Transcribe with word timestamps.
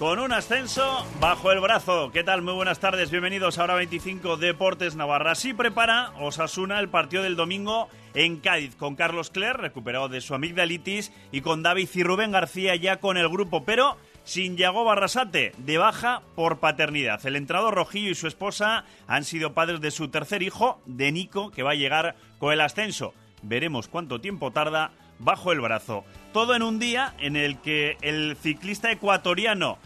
con 0.00 0.18
un 0.18 0.32
ascenso 0.32 1.04
bajo 1.20 1.52
el 1.52 1.60
brazo. 1.60 2.10
¿Qué 2.10 2.24
tal? 2.24 2.40
Muy 2.40 2.54
buenas 2.54 2.80
tardes, 2.80 3.10
bienvenidos 3.10 3.58
a 3.58 3.64
Hora 3.64 3.74
25 3.74 4.38
Deportes 4.38 4.96
Navarra. 4.96 5.32
Así 5.32 5.52
prepara 5.52 6.12
Osasuna 6.18 6.80
el 6.80 6.88
partido 6.88 7.22
del 7.22 7.36
domingo 7.36 7.90
en 8.14 8.38
Cádiz, 8.38 8.74
con 8.76 8.96
Carlos 8.96 9.28
Cler, 9.28 9.58
recuperado 9.58 10.08
de 10.08 10.22
su 10.22 10.34
amigdalitis, 10.34 11.12
y 11.32 11.42
con 11.42 11.62
David 11.62 11.90
y 11.92 12.02
Rubén 12.02 12.32
García 12.32 12.74
ya 12.76 12.96
con 12.96 13.18
el 13.18 13.28
grupo, 13.28 13.66
pero 13.66 13.98
sin 14.24 14.56
Yago 14.56 14.84
Barrasate, 14.84 15.52
de 15.58 15.76
baja 15.76 16.22
por 16.34 16.60
paternidad. 16.60 17.26
El 17.26 17.36
entrenador 17.36 17.74
Rojillo 17.74 18.08
y 18.08 18.14
su 18.14 18.26
esposa 18.26 18.86
han 19.06 19.24
sido 19.24 19.52
padres 19.52 19.82
de 19.82 19.90
su 19.90 20.08
tercer 20.08 20.42
hijo, 20.42 20.80
de 20.86 21.12
Nico, 21.12 21.50
que 21.50 21.62
va 21.62 21.72
a 21.72 21.74
llegar 21.74 22.16
con 22.38 22.54
el 22.54 22.62
ascenso. 22.62 23.12
Veremos 23.42 23.86
cuánto 23.88 24.18
tiempo 24.18 24.50
tarda 24.50 24.92
bajo 25.18 25.52
el 25.52 25.60
brazo. 25.60 26.06
Todo 26.32 26.54
en 26.54 26.62
un 26.62 26.78
día 26.78 27.14
en 27.18 27.36
el 27.36 27.58
que 27.58 27.98
el 28.00 28.34
ciclista 28.40 28.90
ecuatoriano 28.90 29.78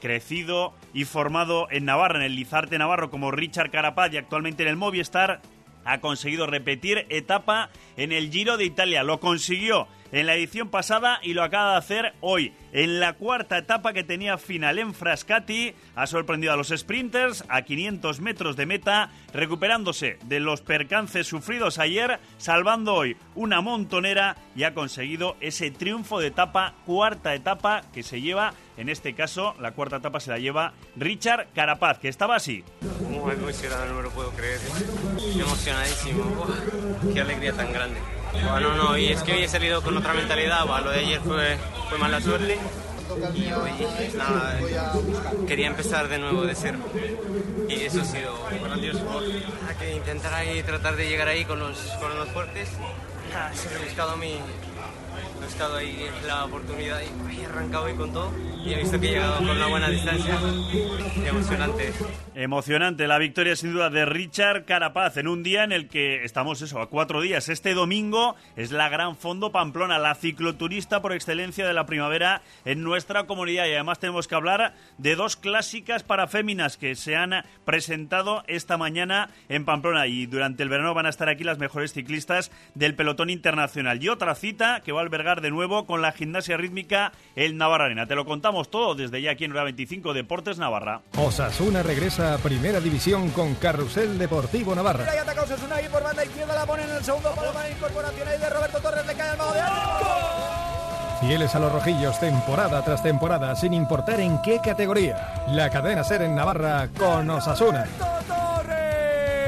crecido 0.00 0.74
y 0.92 1.04
formado 1.04 1.68
en 1.70 1.84
Navarra, 1.84 2.18
en 2.18 2.24
el 2.24 2.36
Lizarte 2.36 2.78
Navarro, 2.78 3.10
como 3.10 3.30
Richard 3.30 3.70
Carapaz 3.70 4.12
y 4.12 4.16
actualmente 4.16 4.62
en 4.62 4.68
el 4.68 4.76
Movistar, 4.76 5.40
ha 5.84 6.00
conseguido 6.00 6.46
repetir 6.46 7.06
etapa 7.08 7.70
en 7.96 8.12
el 8.12 8.30
Giro 8.30 8.56
de 8.56 8.64
Italia. 8.64 9.02
Lo 9.02 9.20
consiguió 9.20 9.88
en 10.12 10.26
la 10.26 10.34
edición 10.34 10.68
pasada 10.68 11.20
y 11.22 11.34
lo 11.34 11.42
acaba 11.42 11.72
de 11.72 11.78
hacer 11.78 12.14
hoy. 12.20 12.52
En 12.72 13.00
la 13.00 13.14
cuarta 13.14 13.58
etapa 13.58 13.92
que 13.92 14.04
tenía 14.04 14.38
final 14.38 14.78
en 14.78 14.94
Frascati, 14.94 15.74
ha 15.94 16.06
sorprendido 16.06 16.52
a 16.52 16.56
los 16.56 16.68
sprinters 16.68 17.44
a 17.48 17.62
500 17.62 18.20
metros 18.20 18.56
de 18.56 18.66
meta, 18.66 19.10
recuperándose 19.32 20.18
de 20.24 20.40
los 20.40 20.60
percances 20.60 21.26
sufridos 21.26 21.78
ayer, 21.78 22.20
salvando 22.38 22.94
hoy 22.94 23.16
una 23.34 23.60
montonera 23.60 24.36
y 24.54 24.64
ha 24.64 24.74
conseguido 24.74 25.36
ese 25.40 25.70
triunfo 25.70 26.20
de 26.20 26.28
etapa, 26.28 26.74
cuarta 26.86 27.34
etapa 27.34 27.82
que 27.92 28.02
se 28.02 28.20
lleva, 28.20 28.54
en 28.80 28.88
este 28.88 29.14
caso, 29.14 29.54
la 29.60 29.72
cuarta 29.72 29.96
etapa 29.96 30.20
se 30.20 30.30
la 30.30 30.38
lleva 30.38 30.72
Richard 30.96 31.48
Carapaz, 31.54 31.98
que 31.98 32.08
estaba 32.08 32.36
así. 32.36 32.64
No 32.80 33.26
me 33.26 34.02
lo 34.02 34.10
puedo 34.10 34.30
creer. 34.30 34.58
Emocionadísimo. 35.38 36.46
qué 37.12 37.20
alegría 37.20 37.52
tan 37.52 37.74
grande. 37.74 38.00
Bueno, 38.32 38.74
no, 38.76 38.96
y 38.96 39.08
es 39.08 39.22
que 39.22 39.32
hoy 39.32 39.42
he 39.42 39.48
salido 39.48 39.82
con 39.82 39.98
otra 39.98 40.14
mentalidad. 40.14 40.64
lo 40.64 40.90
de 40.90 41.00
ayer 41.00 41.20
fue, 41.20 41.58
fue 41.90 41.98
mala 41.98 42.22
suerte. 42.22 42.58
Y 43.34 43.52
hoy, 43.52 43.70
nada, 44.16 44.58
quería 45.46 45.66
empezar 45.66 46.08
de 46.08 46.18
nuevo 46.18 46.46
de 46.46 46.54
cero. 46.54 46.78
Y 47.68 47.74
eso 47.82 48.00
ha 48.00 48.04
sido 48.06 48.34
grandioso. 48.64 49.20
Hay 49.68 49.74
que 49.76 49.94
intentar 49.94 50.32
ahí, 50.32 50.62
tratar 50.62 50.96
de 50.96 51.06
llegar 51.06 51.28
ahí 51.28 51.44
con 51.44 51.58
los, 51.58 51.76
con 52.00 52.16
los 52.16 52.28
fuertes. 52.30 52.70
he 53.74 53.84
buscado 53.84 54.16
mi, 54.16 54.38
he 55.40 55.44
buscado 55.44 55.76
ahí 55.76 56.08
la 56.26 56.44
oportunidad 56.44 57.00
y 57.00 57.40
he 57.40 57.46
arrancado 57.46 57.84
hoy 57.84 57.94
con 57.94 58.12
todo 58.12 58.32
y 58.64 58.74
he 58.74 58.78
visto 58.78 59.00
que 59.00 59.08
he 59.08 59.10
llegado 59.12 59.38
con 59.38 59.50
una 59.50 59.66
buena 59.66 59.88
distancia. 59.88 60.38
Emocionante. 61.26 61.92
Emocionante 62.34 63.06
la 63.06 63.18
victoria 63.18 63.56
sin 63.56 63.72
duda 63.72 63.90
de 63.90 64.04
Richard 64.04 64.64
Carapaz 64.64 65.16
en 65.16 65.28
un 65.28 65.42
día 65.42 65.64
en 65.64 65.72
el 65.72 65.88
que 65.88 66.24
estamos 66.24 66.60
eso, 66.62 66.80
a 66.80 66.88
cuatro 66.88 67.20
días. 67.20 67.48
Este 67.48 67.74
domingo 67.74 68.36
es 68.56 68.70
la 68.70 68.88
Gran 68.88 69.16
Fondo 69.16 69.50
Pamplona, 69.50 69.98
la 69.98 70.14
cicloturista 70.14 71.00
por 71.00 71.12
excelencia 71.12 71.66
de 71.66 71.72
la 71.72 71.86
primavera 71.86 72.42
en 72.64 72.82
nuestra 72.82 73.24
comunidad. 73.26 73.66
Y 73.66 73.72
además 73.72 73.98
tenemos 73.98 74.28
que 74.28 74.34
hablar 74.34 74.74
de 74.98 75.16
dos 75.16 75.36
clásicas 75.36 76.02
para 76.02 76.26
féminas 76.26 76.76
que 76.76 76.94
se 76.94 77.16
han 77.16 77.44
presentado 77.64 78.44
esta 78.46 78.76
mañana 78.76 79.30
en 79.48 79.64
Pamplona. 79.64 80.06
Y 80.06 80.26
durante 80.26 80.62
el 80.62 80.68
verano 80.68 80.94
van 80.94 81.06
a 81.06 81.10
estar 81.10 81.28
aquí 81.28 81.44
las 81.44 81.58
mejores 81.58 81.94
ciclistas 81.94 82.52
del 82.74 82.94
pelotón 82.94 83.30
internacional. 83.30 84.02
Y 84.02 84.08
otra 84.08 84.34
cita 84.34 84.69
que 84.78 84.92
va 84.92 85.00
a 85.00 85.02
albergar 85.02 85.40
de 85.40 85.50
nuevo 85.50 85.86
con 85.86 86.02
la 86.02 86.12
gimnasia 86.12 86.56
rítmica 86.56 87.12
el 87.34 87.56
Navarra 87.56 88.06
Te 88.06 88.14
lo 88.14 88.24
contamos 88.24 88.70
todo 88.70 88.94
desde 88.94 89.20
ya 89.20 89.32
aquí 89.32 89.44
en 89.44 89.52
Hora 89.52 89.64
25 89.64 90.14
Deportes 90.14 90.58
Navarra. 90.58 91.02
Osasuna 91.16 91.82
regresa 91.82 92.34
a 92.34 92.38
Primera 92.38 92.80
División 92.80 93.30
con 93.30 93.56
Carrusel 93.56 94.18
Deportivo 94.18 94.74
Navarra. 94.74 95.10
Ahí 95.10 95.18
ataca 95.18 95.42
Osasuna 95.42 95.76
ahí 95.76 95.88
por 95.88 96.02
banda 96.02 96.24
izquierda, 96.24 96.54
la 96.54 96.66
pone 96.66 96.84
en 96.84 96.90
el 96.90 97.02
segundo 97.02 97.32
palo 97.34 97.52
para 97.52 97.68
incorporación 97.70 98.28
ahí 98.28 98.38
de 98.38 98.50
Roberto 98.50 98.78
Torres, 98.78 99.06
le 99.06 99.14
cae 99.14 99.30
al 99.30 99.38
mago 99.38 99.52
de 99.52 99.60
Fieles 101.20 101.54
a 101.54 101.58
los 101.58 101.70
rojillos 101.70 102.18
temporada 102.18 102.82
tras 102.82 103.02
temporada, 103.02 103.54
sin 103.54 103.74
importar 103.74 104.20
en 104.20 104.40
qué 104.40 104.58
categoría. 104.64 105.44
La 105.48 105.68
cadena 105.68 106.02
ser 106.02 106.22
en 106.22 106.34
Navarra 106.34 106.88
con 106.96 107.28
Osasuna. 107.28 107.86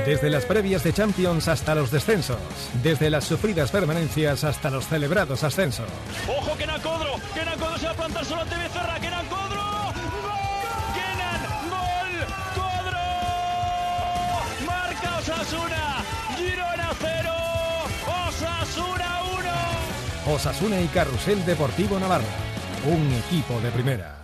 Desde 0.07 0.31
las 0.31 0.45
previas 0.45 0.83
de 0.83 0.93
Champions 0.93 1.47
hasta 1.47 1.77
los 1.77 1.93
descensos. 1.93 2.39
Desde 2.83 3.09
las 3.09 3.23
sufridas 3.25 3.71
permanencias 3.71 4.43
hasta 4.43 4.69
los 4.69 4.87
celebrados 4.89 5.45
ascensos. 5.45 5.87
¡Ojo 6.29 6.57
que 6.57 6.67
Nacodro! 6.67 7.15
¡Que 7.33 7.45
Nacodro 7.45 7.79
se 7.79 7.87
va 7.87 7.93
a 7.93 7.95
plantar 7.95 8.25
solo 8.25 8.43
ante 8.43 8.57
Becerra! 8.57 8.99
¡Que 8.99 9.11
Nacodro! 9.11 9.63
¡Gol! 9.63 10.33
¡Kenan! 10.95 11.71
¡Gol! 11.71 12.27
¡Codro! 12.57 12.99
¡Marca 14.67 15.19
Osasuna! 15.19 16.05
¡Girona 16.37 16.91
0! 17.01 17.31
¡Osasuna 18.29 19.21
1! 20.27 20.35
Osasuna 20.35 20.81
y 20.81 20.89
Carrusel 20.89 21.45
Deportivo 21.47 22.01
Navarra. 22.01 22.25
Un 22.87 23.13
equipo 23.13 23.61
de 23.61 23.71
primera. 23.71 24.22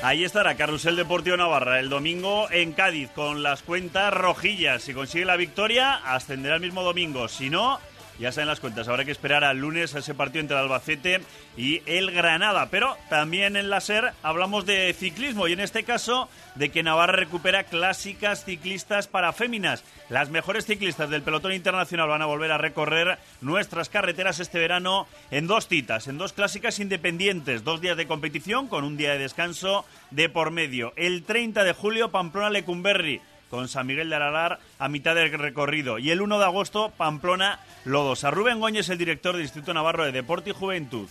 Ahí 0.00 0.22
estará 0.22 0.54
Carrusel 0.54 0.94
Deportivo 0.94 1.36
Navarra 1.36 1.80
el 1.80 1.88
domingo 1.88 2.48
en 2.52 2.72
Cádiz 2.72 3.10
con 3.10 3.42
las 3.42 3.62
cuentas 3.64 4.14
rojillas. 4.14 4.82
Si 4.82 4.94
consigue 4.94 5.24
la 5.24 5.36
victoria, 5.36 5.96
ascenderá 5.96 6.54
el 6.54 6.60
mismo 6.60 6.84
domingo. 6.84 7.26
Si 7.26 7.50
no, 7.50 7.80
ya 8.18 8.32
saben 8.32 8.48
las 8.48 8.60
cuentas. 8.60 8.88
Habrá 8.88 9.04
que 9.04 9.12
esperar 9.12 9.44
al 9.44 9.58
lunes 9.58 9.94
a 9.94 10.00
ese 10.00 10.14
partido 10.14 10.40
entre 10.40 10.56
el 10.56 10.64
Albacete 10.64 11.20
y 11.56 11.82
el 11.86 12.10
Granada. 12.10 12.68
Pero 12.70 12.96
también 13.08 13.56
en 13.56 13.70
la 13.70 13.80
SER 13.80 14.12
hablamos 14.22 14.66
de 14.66 14.92
ciclismo 14.92 15.46
y 15.46 15.52
en 15.52 15.60
este 15.60 15.84
caso 15.84 16.28
de 16.54 16.70
que 16.70 16.82
Navarra 16.82 17.14
recupera 17.14 17.64
clásicas 17.64 18.44
ciclistas 18.44 19.06
para 19.06 19.32
féminas. 19.32 19.84
Las 20.08 20.30
mejores 20.30 20.66
ciclistas 20.66 21.10
del 21.10 21.22
pelotón 21.22 21.52
internacional 21.52 22.08
van 22.08 22.22
a 22.22 22.26
volver 22.26 22.50
a 22.50 22.58
recorrer 22.58 23.18
nuestras 23.40 23.88
carreteras 23.88 24.40
este 24.40 24.58
verano 24.58 25.06
en 25.30 25.46
dos 25.46 25.68
citas, 25.68 26.08
en 26.08 26.18
dos 26.18 26.32
clásicas 26.32 26.80
independientes, 26.80 27.62
dos 27.62 27.80
días 27.80 27.96
de 27.96 28.06
competición 28.06 28.68
con 28.68 28.84
un 28.84 28.96
día 28.96 29.12
de 29.12 29.18
descanso 29.18 29.84
de 30.10 30.28
por 30.28 30.50
medio. 30.50 30.92
El 30.96 31.22
30 31.22 31.62
de 31.62 31.72
julio, 31.72 32.10
Pamplona-Lecumberri 32.10 33.20
con 33.50 33.68
San 33.68 33.86
Miguel 33.86 34.10
de 34.10 34.16
Aralar 34.16 34.58
a 34.78 34.88
mitad 34.88 35.14
del 35.14 35.32
recorrido. 35.32 35.98
Y 35.98 36.10
el 36.10 36.20
1 36.20 36.38
de 36.38 36.44
agosto, 36.44 36.92
Pamplona 36.96 37.60
Lodos. 37.84 38.24
A 38.24 38.30
Rubén 38.30 38.60
Góñez, 38.60 38.88
el 38.88 38.98
director 38.98 39.34
del 39.34 39.42
Instituto 39.42 39.74
Navarro 39.74 40.04
de 40.04 40.12
Deporte 40.12 40.50
y 40.50 40.52
Juventud 40.54 41.08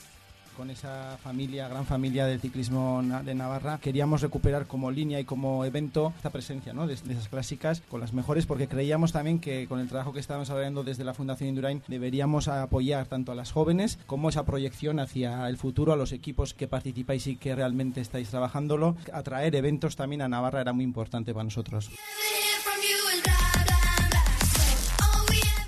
con 0.58 0.72
esa 0.72 1.18
familia, 1.24 1.68
gran 1.68 1.86
familia 1.86 2.26
del 2.26 2.42
ciclismo 2.42 3.04
de 3.24 3.36
Navarra, 3.36 3.80
queríamos 3.80 4.22
recuperar 4.22 4.66
como 4.66 4.90
línea 4.90 5.20
y 5.20 5.24
como 5.24 5.64
evento 5.64 6.14
esta 6.18 6.32
presencia 6.32 6.74
¿no? 6.74 6.88
de, 6.88 6.96
esas 6.96 7.30
clásicas 7.30 7.84
con 7.90 8.02
las 8.02 8.12
mejores 8.12 8.48
porque 8.48 8.68
creíamos 8.68 9.14
también 9.14 9.40
que 9.40 9.68
con 9.68 9.80
el 9.80 9.88
trabajo 9.88 10.14
que 10.14 10.20
estábamos 10.20 10.50
haciendo 10.50 10.84
desde 10.84 11.04
la 11.04 11.14
Fundación 11.14 11.50
Indurain 11.50 11.84
deberíamos 11.88 12.48
apoyar 12.48 13.06
tanto 13.06 13.32
a 13.32 13.36
las 13.36 13.52
jóvenes 13.52 14.00
como 14.08 14.30
esa 14.30 14.46
proyección 14.46 15.00
hacia 15.00 15.48
el 15.48 15.58
futuro, 15.58 15.94
a 15.94 15.96
los 15.96 16.12
equipos 16.12 16.56
que 16.56 16.68
participáis 16.68 17.28
y 17.28 17.36
que 17.36 17.54
realmente 17.54 18.02
estáis 18.02 18.30
trabajándolo. 18.30 18.98
Atraer 19.14 19.56
eventos 19.56 19.96
también 19.96 20.24
a 20.24 20.28
Navarra 20.28 20.62
era 20.62 20.74
muy 20.74 20.84
importante 20.84 21.34
para 21.34 21.44
nosotros. 21.44 21.92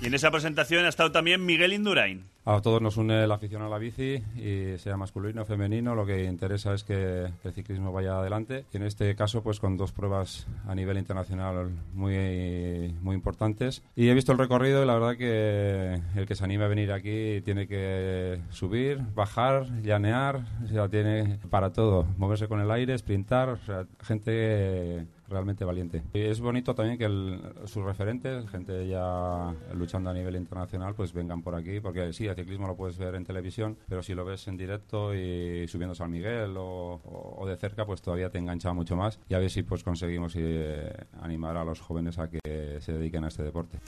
Y 0.02 0.06
en 0.06 0.14
esa 0.14 0.30
presentación 0.30 0.86
ha 0.86 0.88
estado 0.88 1.12
también 1.12 1.44
Miguel 1.44 1.74
Indurain. 1.74 2.24
A 2.46 2.62
todos 2.62 2.80
nos 2.80 2.96
une 2.96 3.26
la 3.26 3.34
afición 3.34 3.60
a 3.60 3.68
la 3.68 3.76
bici, 3.76 4.22
y 4.34 4.78
sea 4.78 4.96
masculino 4.96 5.42
o 5.42 5.44
femenino, 5.44 5.94
lo 5.94 6.06
que 6.06 6.24
interesa 6.24 6.72
es 6.72 6.84
que, 6.84 7.28
el 7.44 7.52
ciclismo 7.52 7.92
vaya 7.92 8.18
adelante. 8.18 8.64
Y 8.72 8.78
en 8.78 8.84
este 8.84 9.14
caso, 9.14 9.42
pues 9.42 9.60
con 9.60 9.76
dos 9.76 9.92
pruebas 9.92 10.46
a 10.66 10.74
nivel 10.74 10.96
internacional 10.96 11.70
muy, 11.92 12.96
muy 13.02 13.14
importantes. 13.14 13.82
Y 13.94 14.08
he 14.08 14.14
visto 14.14 14.32
el 14.32 14.38
recorrido 14.38 14.82
y 14.82 14.86
la 14.86 14.94
verdad 14.94 15.18
que 15.18 16.00
el 16.18 16.26
que 16.26 16.34
se 16.34 16.44
anime 16.44 16.64
a 16.64 16.68
venir 16.68 16.92
aquí 16.92 17.42
tiene 17.44 17.68
que 17.68 18.40
subir, 18.48 19.02
bajar, 19.14 19.82
llanear, 19.82 20.40
o 20.64 20.68
sea, 20.68 20.88
tiene 20.88 21.38
para 21.50 21.74
todo, 21.74 22.06
moverse 22.16 22.48
con 22.48 22.60
el 22.60 22.70
aire, 22.70 22.96
sprintar, 22.96 23.50
o 23.50 23.58
sea, 23.58 23.84
gente 24.02 25.06
realmente 25.30 25.64
valiente. 25.64 26.02
Y 26.12 26.20
es 26.20 26.40
bonito 26.40 26.74
también 26.74 26.98
que 26.98 27.66
sus 27.66 27.84
referentes, 27.84 28.48
gente 28.50 28.86
ya 28.86 29.54
luchando 29.74 30.10
a 30.10 30.14
nivel 30.14 30.36
internacional, 30.36 30.94
pues 30.94 31.12
vengan 31.12 31.42
por 31.42 31.54
aquí, 31.54 31.80
porque 31.80 32.12
sí, 32.12 32.26
el 32.26 32.34
ciclismo 32.34 32.66
lo 32.66 32.76
puedes 32.76 32.98
ver 32.98 33.14
en 33.14 33.24
televisión, 33.24 33.78
pero 33.88 34.02
si 34.02 34.14
lo 34.14 34.24
ves 34.24 34.46
en 34.48 34.56
directo 34.56 35.14
y 35.14 35.66
subiendo 35.68 35.94
San 35.94 36.10
Miguel 36.10 36.54
o, 36.56 37.44
de 37.46 37.56
cerca, 37.56 37.86
pues 37.86 38.02
todavía 38.02 38.30
te 38.30 38.38
engancha 38.38 38.72
mucho 38.72 38.96
más 38.96 39.18
y 39.28 39.34
a 39.34 39.38
ver 39.38 39.50
si 39.50 39.62
pues 39.62 39.82
conseguimos 39.82 40.34
eh, 40.36 40.92
animar 41.20 41.56
a 41.56 41.64
los 41.64 41.80
jóvenes 41.80 42.18
a 42.18 42.28
que 42.28 42.78
se 42.80 42.92
dediquen 42.92 43.24
a 43.24 43.28
este 43.28 43.42
deporte. 43.42 43.78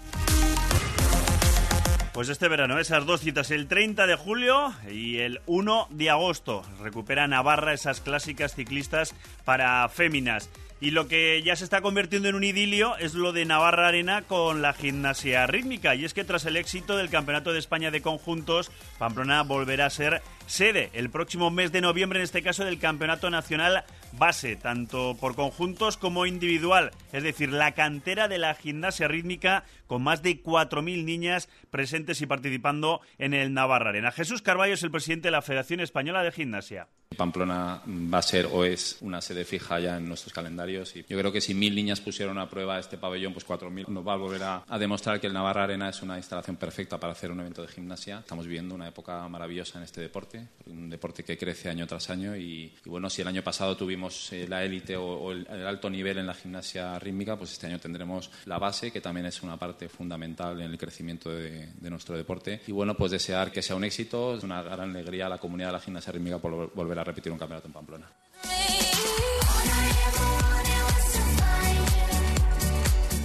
Pues 2.13 2.29
este 2.29 2.47
verano, 2.49 2.79
esas 2.79 3.07
dos 3.07 3.23
citas, 3.23 3.51
el 3.51 3.69
30 3.69 4.07
de 4.07 4.17
julio 4.17 4.75
y 4.91 5.19
el 5.19 5.41
1 5.47 5.89
de 5.91 6.11
agosto. 6.11 6.63
Recupera 6.83 7.27
Navarra 7.27 7.73
esas 7.73 8.03
clásicas 8.03 8.55
ciclistas 8.55 9.15
para 9.47 9.89
féminas. 9.89 10.51
Y 10.83 10.91
lo 10.91 11.07
que 11.07 11.41
ya 11.45 11.55
se 11.55 11.63
está 11.63 11.81
convirtiendo 11.81 12.29
en 12.29 12.35
un 12.35 12.43
idilio 12.43 12.97
es 12.97 13.15
lo 13.15 13.33
de 13.33 13.45
Navarra 13.45 13.87
Arena 13.87 14.23
con 14.23 14.63
la 14.63 14.73
gimnasia 14.73 15.47
rítmica. 15.47 15.95
Y 15.95 16.05
es 16.05 16.13
que 16.13 16.25
tras 16.25 16.45
el 16.45 16.57
éxito 16.57 16.97
del 16.97 17.09
Campeonato 17.09 17.53
de 17.53 17.61
España 17.61 17.93
de 17.93 18.03
Conjuntos, 18.03 18.73
Pamplona 18.99 19.45
volverá 19.45 19.87
a 19.87 19.91
ser 19.91 20.23
sede 20.47 20.91
el 20.93 21.09
próximo 21.09 21.53
mes 21.53 21.71
de 21.71 21.83
noviembre, 21.83 22.19
en 22.19 22.25
este 22.25 22.43
caso 22.43 22.65
del 22.65 22.81
Campeonato 22.81 23.31
Nacional 23.31 23.85
Base, 24.11 24.57
tanto 24.57 25.17
por 25.21 25.37
conjuntos 25.37 25.97
como 25.97 26.27
individual. 26.27 26.91
Es 27.13 27.23
decir, 27.23 27.53
la 27.53 27.75
cantera 27.75 28.27
de 28.27 28.39
la 28.39 28.57
gimnasia 28.57 29.07
rítmica 29.07 29.63
con 29.87 30.03
más 30.03 30.21
de 30.25 30.43
4.000 30.43 31.05
niñas 31.05 31.49
presentes 31.71 32.21
y 32.23 32.27
participando 32.27 33.03
en 33.19 33.35
el 33.35 33.55
Navarra 33.55 33.91
Arena. 33.91 34.11
Jesús 34.11 34.43
Carballo 34.43 34.75
es 34.75 34.83
el 34.83 34.91
presidente 34.91 35.29
de 35.29 35.33
la 35.33 35.43
Federación 35.43 35.79
Española 35.79 36.25
de 36.25 36.33
Gimnasia. 36.33 36.89
Pamplona 37.23 37.81
va 37.87 38.19
a 38.19 38.23
ser 38.23 38.47
o 38.47 38.65
es 38.65 38.97
una 39.01 39.21
sede 39.21 39.45
fija 39.45 39.79
ya 39.79 39.97
en 39.97 40.09
nuestros 40.09 40.33
calendarios 40.33 40.97
y 40.97 41.05
yo 41.09 41.17
creo 41.17 41.31
que 41.31 41.41
si 41.41 41.55
mil 41.55 41.73
niñas 41.73 42.01
pusieron 42.01 42.37
a 42.37 42.51
prueba 42.51 42.81
este 42.81 42.99
pabellón, 42.99 43.33
pues 43.33 43.45
cuatro 43.45 43.71
mil 43.71 43.87
nos 43.89 44.05
va 44.05 44.15
a 44.15 44.17
volver 44.17 44.43
a, 44.43 44.65
demostrar 44.77 45.21
que 45.21 45.29
el 45.29 45.33
Navarra 45.33 45.63
Arena 45.63 45.89
es 45.89 46.03
una 46.03 46.17
instalación 46.17 46.57
perfecta 46.57 46.99
para 46.99 47.13
hacer 47.13 47.31
un 47.31 47.39
evento 47.39 47.63
de 47.63 47.69
gimnasia. 47.69 48.19
Estamos 48.19 48.47
viviendo 48.47 48.75
una 48.75 48.89
época 48.89 49.29
maravillosa 49.29 49.79
en 49.79 49.85
este 49.85 50.01
deporte, 50.01 50.49
un 50.67 50.91
deporte 50.91 51.23
que 51.23 51.39
crece 51.39 51.69
año 51.69 51.87
tras 51.87 52.11
año 52.11 52.37
y, 52.37 52.73
bueno, 52.87 53.09
si 53.09 53.23
el 53.23 53.29
año 53.29 53.45
pasado 53.45 53.77
tuvimos 53.77 54.33
eh, 54.33 54.49
la 54.49 54.65
élite 54.65 54.97
o, 54.97 55.31
el, 55.31 55.47
alto 55.65 55.89
nivel 55.89 56.19
en 56.19 56.27
la 56.27 56.35
gimnasia 56.35 56.99
rítmica, 56.99 57.37
pues 57.37 57.53
este 57.53 57.69
año 57.69 57.79
tendremos 57.79 58.33
la 58.47 58.59
base, 58.59 58.91
que 58.91 59.01
también 59.01 59.27
es 59.27 59.45
una 59.45 59.57
parte 59.57 59.89
fundamental 59.89 60.61
en 60.61 60.73
el 60.73 60.77
crecimiento 60.77 61.31
de, 61.31 61.69
de 61.73 61.91
nuestro 61.91 62.17
deporte. 62.17 62.63
Y 62.67 62.73
bueno, 62.73 62.97
pues 62.97 63.13
desear 63.13 63.53
que 63.53 63.63
sea 63.63 63.77
un 63.77 63.85
éxito, 63.85 64.35
es 64.35 64.43
una 64.43 64.61
gran 64.61 64.91
alegría 64.91 65.27
a 65.27 65.29
la 65.29 65.39
comunidad 65.39 65.69
de 65.69 65.75
la 65.75 65.81
gimnasia 65.81 66.13
rítmica 66.13 66.39
por 66.39 66.73
volver 66.75 66.99
a 66.99 67.05
repetir 67.13 67.33
un 67.33 67.39
campeonato 67.39 67.69
en 67.69 67.73
Pamplona. 67.73 68.07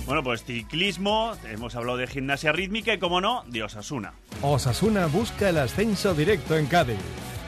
Bueno, 0.05 0.23
pues 0.23 0.43
ciclismo, 0.45 1.33
hemos 1.49 1.75
hablado 1.75 1.97
de 1.97 2.07
gimnasia 2.07 2.53
rítmica 2.53 2.93
y, 2.93 2.99
como 2.99 3.19
no, 3.19 3.43
de 3.47 3.63
Osasuna. 3.63 4.13
Osasuna 4.41 5.07
busca 5.07 5.49
el 5.49 5.57
ascenso 5.57 6.13
directo 6.13 6.55
en 6.55 6.67
Cádiz. 6.67 6.99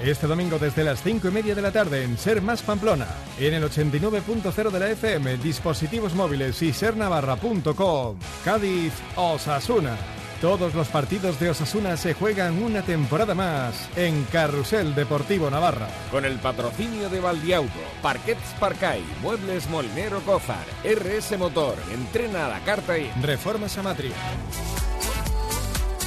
Este 0.04 0.28
domingo 0.28 0.60
desde 0.60 0.84
las 0.84 1.02
5 1.02 1.28
y 1.28 1.32
media 1.32 1.56
de 1.56 1.62
la 1.62 1.72
tarde 1.72 2.04
en 2.04 2.18
Ser 2.18 2.42
Más 2.42 2.62
Pamplona, 2.62 3.08
en 3.38 3.54
el 3.54 3.64
89.0 3.64 4.72
de 4.72 4.80
la 4.80 4.90
FM, 4.92 5.38
dispositivos 5.38 6.14
móviles 6.16 6.62
y 6.62 6.74
sernavarra.com. 6.74 8.18
Cádiz, 8.44 8.94
Osasuna. 9.16 10.19
Todos 10.42 10.74
los 10.74 10.88
partidos 10.88 11.38
de 11.38 11.50
Osasuna 11.50 11.98
se 11.98 12.14
juegan 12.14 12.64
una 12.64 12.82
temporada 12.82 13.36
más 13.36 13.90
en 13.98 14.24
Carrusel 14.32 14.96
Deportivo 14.96 15.50
Navarra. 15.50 15.90
Con 16.12 16.24
el 16.24 16.40
patrocinio 16.40 17.10
de 17.10 17.20
Valdiauto, 17.20 17.70
Parquets 18.02 18.56
Parcay, 18.58 19.04
Muebles 19.22 19.70
Molinero 19.70 20.22
Cózar, 20.22 20.66
RS 20.86 21.38
Motor, 21.38 21.76
Entrena 21.92 22.46
a 22.46 22.50
la 22.50 22.60
Carta 22.62 22.98
y 22.98 23.12
Reformas 23.22 23.78
Amatria. 23.78 24.16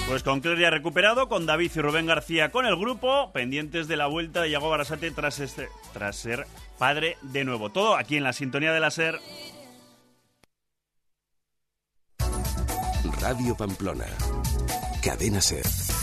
Pues 0.09 0.23
con 0.23 0.41
Cleria 0.41 0.71
recuperado, 0.71 1.29
con 1.29 1.45
David 1.45 1.73
y 1.75 1.81
Rubén 1.81 2.07
García 2.07 2.51
con 2.51 2.65
el 2.65 2.77
grupo, 2.77 3.33
pendientes 3.33 3.87
de 3.87 3.99
la 3.99 4.07
vuelta 4.07 4.41
de 4.41 4.51
Yago 4.51 4.71
Barasate 4.71 5.11
tras, 5.11 5.41
este, 5.41 5.69
tras 5.93 6.17
ser 6.17 6.47
padre 6.79 7.19
de 7.21 7.45
nuevo. 7.45 7.69
Todo 7.69 7.97
aquí 7.97 8.17
en 8.17 8.25
la 8.25 8.33
sintonía 8.33 8.73
de 8.73 8.81
la 8.81 8.91
SER. 8.91 9.21
Radio 13.23 13.55
Pamplona. 13.55 14.05
Cadena 15.01 15.41
Ser. 15.41 16.02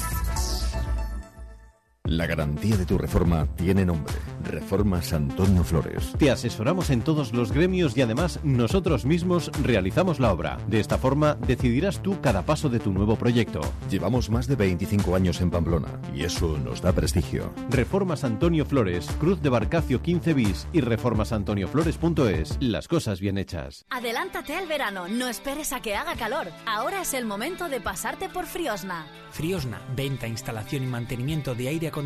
La 2.10 2.26
garantía 2.26 2.76
de 2.76 2.88
tu 2.88 2.98
reforma 2.98 3.46
tiene 3.56 3.86
nombre. 3.86 4.16
Reformas 4.44 5.14
Antonio 5.14 5.64
Flores. 5.64 6.14
Te 6.18 6.32
asesoramos 6.32 6.90
en 6.90 7.04
todos 7.04 7.34
los 7.34 7.52
gremios 7.52 7.96
y 7.96 8.02
además 8.02 8.40
nosotros 8.42 9.06
mismos 9.06 9.52
realizamos 9.62 10.20
la 10.20 10.34
obra. 10.34 10.58
De 10.66 10.80
esta 10.80 10.98
forma 10.98 11.36
decidirás 11.36 12.02
tú 12.02 12.20
cada 12.20 12.42
paso 12.42 12.68
de 12.68 12.80
tu 12.80 12.92
nuevo 12.92 13.16
proyecto. 13.16 13.62
Llevamos 13.92 14.32
más 14.32 14.48
de 14.48 14.56
25 14.56 15.16
años 15.16 15.40
en 15.40 15.52
Pamplona 15.52 16.02
y 16.16 16.24
eso 16.24 16.58
nos 16.58 16.82
da 16.82 16.94
prestigio. 16.94 17.54
Reformas 17.70 18.24
Antonio 18.24 18.66
Flores, 18.66 19.08
Cruz 19.20 19.40
de 19.44 19.50
Barcacio 19.50 20.02
15 20.02 20.34
bis 20.34 20.68
y 20.74 20.82
reformasantonioflores.es. 20.82 22.58
Las 22.60 22.88
cosas 22.88 23.20
bien 23.20 23.38
hechas. 23.38 23.86
Adelántate 23.92 24.56
al 24.56 24.66
verano, 24.66 25.08
no 25.08 25.28
esperes 25.28 25.74
a 25.74 25.82
que 25.82 25.96
haga 25.96 26.16
calor. 26.16 26.48
Ahora 26.66 27.04
es 27.04 27.14
el 27.14 27.26
momento 27.26 27.70
de 27.70 27.82
pasarte 27.82 28.30
por 28.30 28.48
Friosna. 28.48 29.06
Friosna, 29.30 29.80
venta, 29.96 30.28
instalación 30.28 30.84
y 30.84 30.88
mantenimiento 30.88 31.54
de 31.54 31.68
aire 31.68 31.90
acondicionado 31.90 31.99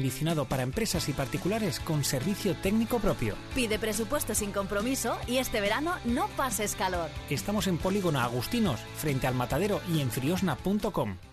para 0.45 0.63
empresas 0.63 1.09
y 1.09 1.13
particulares 1.13 1.79
con 1.79 2.03
servicio 2.03 2.55
técnico 2.55 2.99
propio. 2.99 3.35
Pide 3.55 3.79
presupuesto 3.79 4.35
sin 4.35 4.51
compromiso 4.51 5.17
y 5.27 5.37
este 5.37 5.61
verano 5.61 5.95
no 6.05 6.27
pases 6.29 6.75
calor. 6.75 7.09
Estamos 7.29 7.67
en 7.67 7.77
Polígono 7.77 8.19
Agustinos, 8.19 8.79
frente 8.97 9.27
al 9.27 9.35
matadero 9.35 9.81
y 9.93 10.01
en 10.01 10.11
friosna.com. 10.11 11.32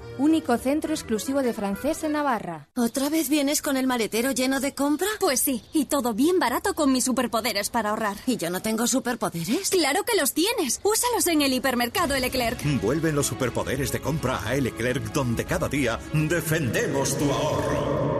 único 0.17 0.57
centro 0.57 0.93
exclusivo 0.93 1.41
de 1.41 1.53
francés 1.53 2.03
en 2.03 2.13
Navarra. 2.13 2.67
¿Otra 2.75 3.09
vez 3.09 3.29
vienes 3.29 3.61
con 3.61 3.77
el 3.77 3.87
maletero 3.87 4.31
lleno 4.31 4.59
de 4.59 4.73
compra? 4.73 5.07
Pues 5.19 5.41
sí, 5.41 5.63
y 5.73 5.85
todo 5.85 6.13
bien 6.13 6.39
barato 6.39 6.73
con 6.73 6.91
mis 6.91 7.05
superpoderes 7.05 7.69
para 7.69 7.91
ahorrar. 7.91 8.17
¿Y 8.25 8.37
yo 8.37 8.49
no 8.49 8.61
tengo 8.61 8.87
superpoderes? 8.87 9.69
¡Claro 9.69 10.03
que 10.03 10.19
los 10.19 10.33
tienes! 10.33 10.79
Úsalos 10.83 11.27
en 11.27 11.41
el 11.41 11.53
hipermercado 11.53 12.17
Leclerc. 12.17 12.59
Vuelven 12.81 13.15
los 13.15 13.27
superpoderes 13.27 13.91
de 13.91 14.01
compra 14.01 14.37
a 14.45 14.55
Leclerc, 14.55 15.11
donde 15.13 15.45
cada 15.45 15.69
día 15.69 15.99
defendemos 16.13 17.17
tu 17.17 17.31
ahorro. 17.31 18.10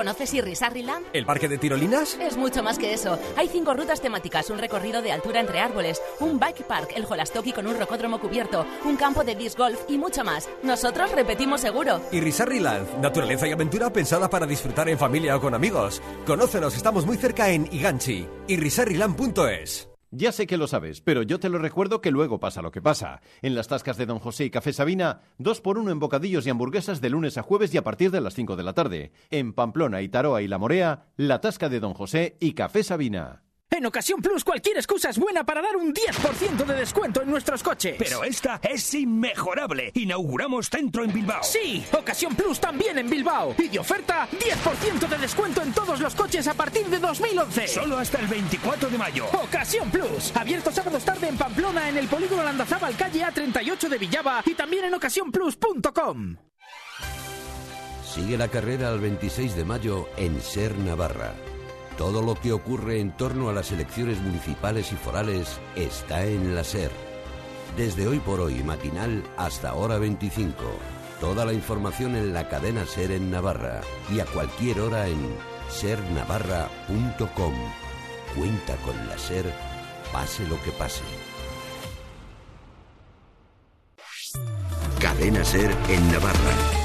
¿Conoces 0.00 0.32
Irrisarriland? 0.32 1.04
¿El 1.12 1.26
parque 1.26 1.46
de 1.46 1.58
tirolinas? 1.58 2.16
Es 2.18 2.38
mucho 2.38 2.62
más 2.62 2.78
que 2.78 2.94
eso. 2.94 3.18
Hay 3.36 3.48
cinco 3.48 3.74
rutas 3.74 4.00
temáticas, 4.00 4.48
un 4.48 4.56
recorrido 4.56 5.02
de 5.02 5.12
altura 5.12 5.40
entre 5.40 5.60
árboles, 5.60 6.00
un 6.20 6.38
bike 6.38 6.62
park, 6.62 6.92
el 6.96 7.04
Holastoki 7.04 7.52
con 7.52 7.66
un 7.66 7.78
rocódromo 7.78 8.18
cubierto, 8.18 8.64
un 8.86 8.96
campo 8.96 9.24
de 9.24 9.34
disc 9.34 9.58
golf 9.58 9.78
y 9.90 9.98
mucho 9.98 10.24
más. 10.24 10.48
Nosotros 10.62 11.12
repetimos 11.12 11.60
seguro. 11.60 12.00
Irrisarriland, 12.12 12.98
naturaleza 13.02 13.46
y 13.46 13.52
aventura 13.52 13.92
pensada 13.92 14.30
para 14.30 14.46
disfrutar 14.46 14.88
en 14.88 14.96
familia 14.96 15.36
o 15.36 15.40
con 15.42 15.52
amigos. 15.52 16.00
Conócenos, 16.26 16.74
estamos 16.76 17.04
muy 17.04 17.18
cerca 17.18 17.50
en 17.50 17.68
Iganchi. 17.70 18.26
Irrisarriland.es 18.48 19.89
ya 20.10 20.32
sé 20.32 20.46
que 20.46 20.56
lo 20.56 20.66
sabes, 20.66 21.00
pero 21.00 21.22
yo 21.22 21.38
te 21.38 21.48
lo 21.48 21.58
recuerdo 21.58 22.00
que 22.00 22.10
luego 22.10 22.40
pasa 22.40 22.62
lo 22.62 22.72
que 22.72 22.82
pasa. 22.82 23.20
En 23.42 23.54
las 23.54 23.68
tascas 23.68 23.96
de 23.96 24.06
Don 24.06 24.18
José 24.18 24.44
y 24.44 24.50
Café 24.50 24.72
Sabina, 24.72 25.20
dos 25.38 25.60
por 25.60 25.78
uno 25.78 25.90
en 25.90 25.98
bocadillos 25.98 26.46
y 26.46 26.50
hamburguesas 26.50 27.00
de 27.00 27.10
lunes 27.10 27.38
a 27.38 27.42
jueves 27.42 27.72
y 27.74 27.78
a 27.78 27.84
partir 27.84 28.10
de 28.10 28.20
las 28.20 28.34
5 28.34 28.56
de 28.56 28.62
la 28.62 28.72
tarde. 28.72 29.12
En 29.30 29.52
Pamplona, 29.52 30.02
Itaroa 30.02 30.42
y 30.42 30.48
La 30.48 30.58
Morea, 30.58 31.06
la 31.16 31.40
tasca 31.40 31.68
de 31.68 31.80
Don 31.80 31.94
José 31.94 32.36
y 32.40 32.54
Café 32.54 32.82
Sabina. 32.82 33.42
En 33.70 33.86
Ocasión 33.86 34.20
Plus 34.20 34.42
cualquier 34.42 34.76
excusa 34.76 35.10
es 35.10 35.18
buena 35.18 35.44
para 35.44 35.62
dar 35.62 35.76
un 35.76 35.94
10% 35.94 36.66
de 36.66 36.74
descuento 36.74 37.22
en 37.22 37.30
nuestros 37.30 37.62
coches. 37.62 37.94
Pero 37.98 38.24
esta 38.24 38.60
es 38.62 38.92
inmejorable. 38.94 39.92
Inauguramos 39.94 40.68
centro 40.68 41.04
en 41.04 41.12
Bilbao. 41.12 41.42
Sí, 41.42 41.84
Ocasión 41.92 42.34
Plus 42.34 42.58
también 42.58 42.98
en 42.98 43.08
Bilbao. 43.08 43.54
Y 43.56 43.68
de 43.68 43.78
oferta, 43.78 44.28
10% 44.32 45.08
de 45.08 45.18
descuento 45.18 45.62
en 45.62 45.72
todos 45.72 46.00
los 46.00 46.14
coches 46.14 46.48
a 46.48 46.54
partir 46.54 46.86
de 46.86 46.98
2011. 46.98 47.68
Solo 47.68 47.98
hasta 47.98 48.18
el 48.18 48.26
24 48.26 48.90
de 48.90 48.98
mayo. 48.98 49.26
Ocasión 49.32 49.90
Plus. 49.90 50.36
Abierto 50.36 50.72
sábados 50.72 51.04
tarde 51.04 51.28
en 51.28 51.36
Pamplona 51.36 51.88
en 51.88 51.96
el 51.96 52.08
polígono 52.08 52.42
Landazábal 52.42 52.96
calle 52.96 53.24
A38 53.24 53.88
de 53.88 53.98
Villaba 53.98 54.42
y 54.44 54.54
también 54.54 54.86
en 54.86 54.94
ocasiónplus.com. 54.94 56.36
Sigue 58.04 58.36
la 58.36 58.48
carrera 58.48 58.88
al 58.88 58.98
26 58.98 59.54
de 59.54 59.64
mayo 59.64 60.08
en 60.16 60.40
Ser 60.40 60.76
Navarra. 60.78 61.32
Todo 62.00 62.22
lo 62.22 62.34
que 62.34 62.50
ocurre 62.50 62.98
en 62.98 63.14
torno 63.14 63.50
a 63.50 63.52
las 63.52 63.72
elecciones 63.72 64.18
municipales 64.22 64.90
y 64.90 64.96
forales 64.96 65.60
está 65.76 66.24
en 66.24 66.54
la 66.54 66.64
SER. 66.64 66.90
Desde 67.76 68.08
hoy 68.08 68.20
por 68.20 68.40
hoy 68.40 68.62
matinal 68.64 69.22
hasta 69.36 69.74
hora 69.74 69.98
25. 69.98 70.54
Toda 71.20 71.44
la 71.44 71.52
información 71.52 72.16
en 72.16 72.32
la 72.32 72.48
cadena 72.48 72.86
SER 72.86 73.10
en 73.10 73.30
Navarra 73.30 73.82
y 74.10 74.20
a 74.20 74.24
cualquier 74.24 74.80
hora 74.80 75.08
en 75.08 75.18
sernavarra.com. 75.68 77.54
Cuenta 78.34 78.76
con 78.76 78.96
la 79.06 79.18
SER, 79.18 79.52
pase 80.10 80.48
lo 80.48 80.58
que 80.62 80.70
pase. 80.70 81.02
Cadena 84.98 85.44
SER 85.44 85.70
en 85.90 86.12
Navarra. 86.12 86.79